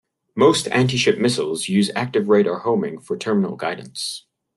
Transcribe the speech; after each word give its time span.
Most 0.35 0.67
anti-ship 0.69 1.19
missiles 1.19 1.69
use 1.69 1.91
active 1.95 2.27
radar 2.27 2.57
homing 2.61 2.99
for 2.99 3.15
terminal 3.15 3.55
guidance. 3.55 4.25